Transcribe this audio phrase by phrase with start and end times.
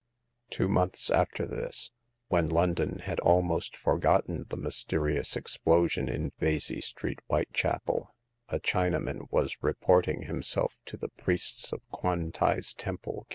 [0.49, 1.91] Two months after this,
[2.27, 8.11] when London had al most forgotten the mysterious explosion in Vesey Street, Whitechapel,
[8.49, 13.27] a Chinaman was reporting himself to the priests of Kwan tai's temple.